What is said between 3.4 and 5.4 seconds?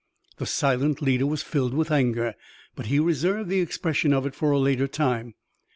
the expression of it for a later time.